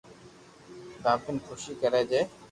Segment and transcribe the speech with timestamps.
[1.03, 2.19] ناچين خوسي ڪري جي